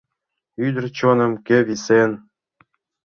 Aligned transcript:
Ӱдыр 0.65 0.85
чоным 0.97 1.31
кӧ 1.47 1.57
висен? 1.67 2.11